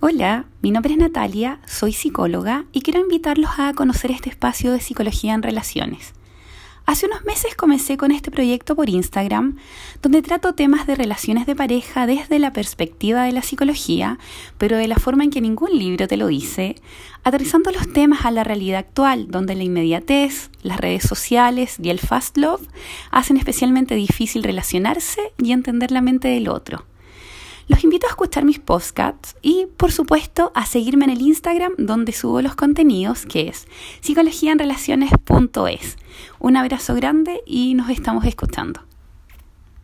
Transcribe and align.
Hola, 0.00 0.46
mi 0.60 0.72
nombre 0.72 0.92
es 0.92 0.98
Natalia, 0.98 1.60
soy 1.66 1.92
psicóloga 1.92 2.64
y 2.72 2.80
quiero 2.82 2.98
invitarlos 2.98 3.52
a 3.58 3.72
conocer 3.74 4.10
este 4.10 4.28
espacio 4.28 4.72
de 4.72 4.80
psicología 4.80 5.34
en 5.34 5.42
relaciones. 5.42 6.14
Hace 6.84 7.06
unos 7.06 7.24
meses 7.24 7.54
comencé 7.54 7.96
con 7.96 8.10
este 8.10 8.32
proyecto 8.32 8.74
por 8.74 8.90
Instagram, 8.90 9.56
donde 10.02 10.20
trato 10.20 10.54
temas 10.54 10.88
de 10.88 10.96
relaciones 10.96 11.46
de 11.46 11.54
pareja 11.54 12.06
desde 12.06 12.40
la 12.40 12.52
perspectiva 12.52 13.22
de 13.22 13.32
la 13.32 13.42
psicología, 13.42 14.18
pero 14.58 14.76
de 14.76 14.88
la 14.88 14.96
forma 14.96 15.22
en 15.22 15.30
que 15.30 15.40
ningún 15.40 15.78
libro 15.78 16.08
te 16.08 16.16
lo 16.16 16.26
dice, 16.26 16.74
aterrizando 17.22 17.70
los 17.70 17.92
temas 17.92 18.26
a 18.26 18.32
la 18.32 18.42
realidad 18.42 18.80
actual, 18.80 19.28
donde 19.30 19.54
la 19.54 19.62
inmediatez, 19.62 20.50
las 20.62 20.80
redes 20.80 21.04
sociales 21.04 21.76
y 21.80 21.90
el 21.90 22.00
fast 22.00 22.36
love 22.36 22.66
hacen 23.12 23.36
especialmente 23.36 23.94
difícil 23.94 24.42
relacionarse 24.42 25.20
y 25.38 25.52
entender 25.52 25.92
la 25.92 26.02
mente 26.02 26.26
del 26.28 26.48
otro. 26.48 26.84
Los 27.66 27.82
invito 27.82 28.06
a 28.06 28.10
escuchar 28.10 28.44
mis 28.44 28.58
podcasts 28.58 29.36
y, 29.40 29.66
por 29.76 29.90
supuesto, 29.90 30.52
a 30.54 30.66
seguirme 30.66 31.04
en 31.06 31.12
el 31.12 31.22
Instagram 31.22 31.72
donde 31.78 32.12
subo 32.12 32.42
los 32.42 32.54
contenidos, 32.54 33.24
que 33.26 33.48
es 33.48 33.66
psicologiaenrelaciones.es. 34.00 35.96
Un 36.38 36.56
abrazo 36.56 36.94
grande 36.94 37.40
y 37.46 37.74
nos 37.74 37.88
estamos 37.90 38.24
escuchando. 38.26 38.80